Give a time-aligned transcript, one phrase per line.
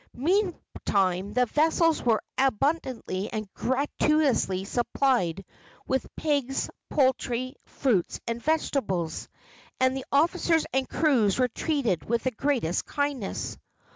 [0.15, 5.45] Meantime the vessels were abundantly and gratuitously supplied
[5.85, 9.29] with pigs, poultry, fruits and vegetables,
[9.79, 13.59] and the officers and crews were treated with the greatest kindness.